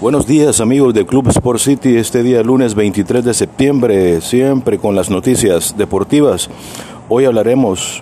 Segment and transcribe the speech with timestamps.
[0.00, 4.94] Buenos días amigos del Club Sport City, este día lunes 23 de septiembre, siempre con
[4.94, 6.48] las noticias deportivas.
[7.08, 8.00] Hoy hablaremos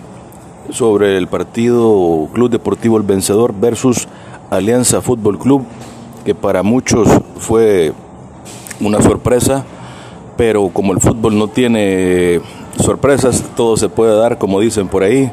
[0.69, 4.07] sobre el partido Club Deportivo El Vencedor versus
[4.51, 5.63] Alianza Fútbol Club,
[6.23, 7.93] que para muchos fue
[8.79, 9.65] una sorpresa,
[10.37, 12.41] pero como el fútbol no tiene
[12.79, 15.31] sorpresas, todo se puede dar, como dicen por ahí.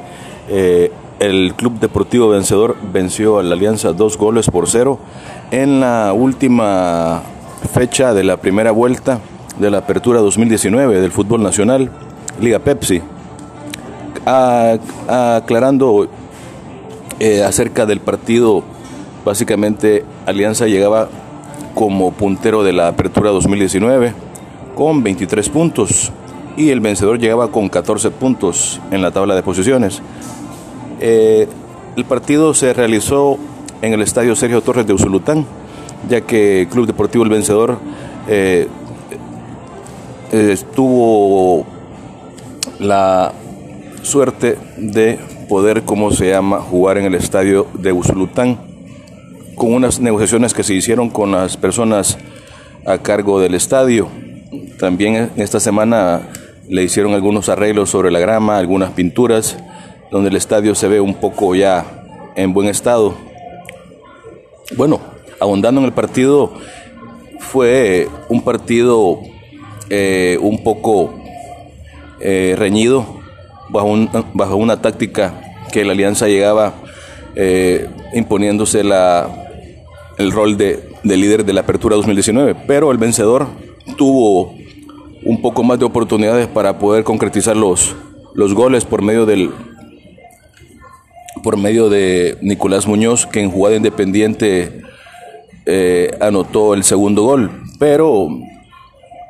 [0.48, 0.90] Eh,
[1.20, 4.98] el Club Deportivo Vencedor venció a la Alianza dos goles por cero
[5.50, 7.22] en la última
[7.72, 9.20] fecha de la primera vuelta
[9.58, 11.90] de la Apertura 2019 del fútbol nacional,
[12.40, 13.00] Liga Pepsi,
[14.26, 16.08] aclarando
[17.20, 18.62] eh, acerca del partido,
[19.24, 21.08] básicamente Alianza llegaba
[21.74, 24.12] como puntero de la Apertura 2019
[24.74, 26.12] con 23 puntos
[26.56, 30.02] y el vencedor llegaba con 14 puntos en la tabla de posiciones.
[31.00, 31.48] Eh,
[31.96, 33.38] el partido se realizó
[33.82, 35.46] en el Estadio Sergio Torres de Usulután,
[36.08, 37.78] ya que Club Deportivo El Vencedor
[38.28, 38.68] eh,
[40.32, 41.66] eh, tuvo
[42.78, 43.32] la
[44.02, 48.58] suerte de poder, como se llama, jugar en el Estadio de Usulután,
[49.54, 52.18] con unas negociaciones que se hicieron con las personas
[52.86, 54.08] a cargo del estadio.
[54.78, 56.22] También esta semana
[56.68, 59.56] le hicieron algunos arreglos sobre la grama, algunas pinturas,
[60.14, 61.84] donde el estadio se ve un poco ya
[62.36, 63.14] en buen estado.
[64.76, 65.00] Bueno,
[65.40, 66.52] abundando en el partido,
[67.40, 69.18] fue un partido
[69.90, 71.12] eh, un poco
[72.20, 73.04] eh, reñido,
[73.70, 76.74] bajo, una táctica que la alianza llegaba
[77.34, 79.28] eh, imponiéndose la,
[80.16, 83.48] el rol de, de líder de la apertura 2019, pero el vencedor
[83.98, 84.54] tuvo
[85.24, 87.96] un poco más de oportunidades para poder concretizar los,
[88.32, 89.50] los goles por medio del
[91.44, 94.82] por medio de Nicolás Muñoz, que en jugada independiente
[95.66, 97.50] eh, anotó el segundo gol.
[97.78, 98.28] Pero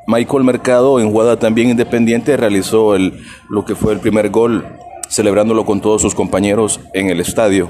[0.06, 3.20] Michael Mercado en jugada también independiente realizó el,
[3.50, 4.64] lo que fue el primer gol,
[5.08, 7.68] celebrándolo con todos sus compañeros en el estadio.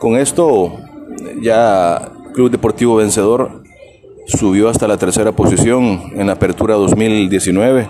[0.00, 0.80] Con esto
[1.40, 3.62] ya Club Deportivo Vencedor
[4.26, 7.86] subió hasta la tercera posición en la apertura 2019,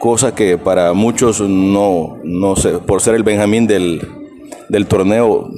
[0.00, 4.17] cosa que para muchos no, no sé, por ser el Benjamín del,
[4.68, 5.50] del torneo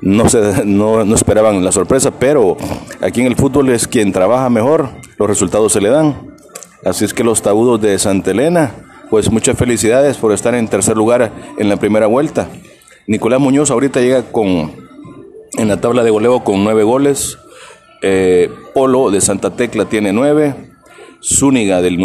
[0.00, 2.56] no, se, no, no, esperaban la sorpresa, pero
[3.00, 6.32] aquí en el fútbol es quien trabaja mejor, los resultados se le dan.
[6.84, 8.72] Así es que los tabudos de Santa Elena,
[9.08, 12.48] pues muchas felicidades por estar en tercer lugar en la primera vuelta.
[13.06, 14.72] Nicolás Muñoz ahorita llega con
[15.58, 17.38] en la tabla de goleo con nueve goles,
[18.00, 20.54] eh, Polo de Santa Tecla tiene nueve,
[21.22, 21.98] Zúñiga del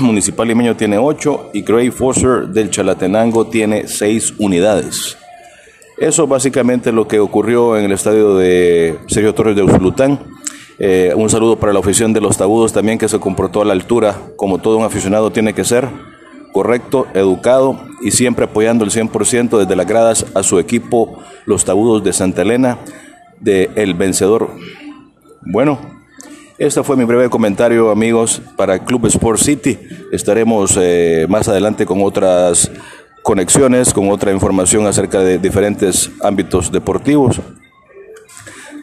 [0.00, 5.16] Municipal Limeño tiene ocho y Craig Foster del Chalatenango tiene seis unidades.
[5.96, 10.18] Eso básicamente lo que ocurrió en el estadio de Sergio Torres de Usulután.
[10.78, 13.74] Eh, un saludo para la afición de los Tabudos también que se comportó a la
[13.74, 15.88] altura, como todo un aficionado tiene que ser,
[16.52, 22.02] correcto, educado y siempre apoyando el 100% desde las gradas a su equipo, los Tabudos
[22.02, 22.78] de Santa Elena,
[23.40, 24.50] de El Vencedor.
[25.42, 25.78] Bueno,
[26.58, 29.78] este fue mi breve comentario, amigos, para Club Sport City.
[30.12, 32.70] Estaremos eh, más adelante con otras
[33.24, 37.40] conexiones, con otra información acerca de diferentes ámbitos deportivos.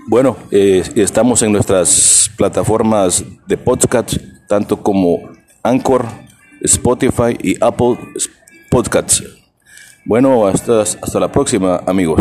[0.07, 5.19] Bueno, eh, estamos en nuestras plataformas de podcast, tanto como
[5.61, 6.05] Anchor,
[6.59, 7.97] Spotify y Apple
[8.71, 9.23] Podcasts.
[10.05, 12.19] Bueno, hasta, hasta la próxima, amigos.